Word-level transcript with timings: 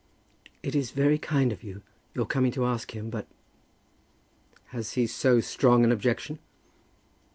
"It 0.63 0.73
is 0.73 0.89
very 0.89 1.19
kind 1.19 1.51
of 1.53 1.63
you, 1.63 1.83
your 2.15 2.25
coming 2.25 2.51
to 2.53 2.65
ask 2.65 2.95
him, 2.95 3.11
but" 3.11 3.27
"Has 4.73 4.93
he 4.93 5.05
so 5.05 5.41
strong 5.41 5.83
an 5.83 5.91
objection?" 5.91 6.39